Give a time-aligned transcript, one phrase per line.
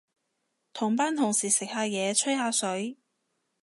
[0.73, 2.97] 同班同事食下嘢，吹下水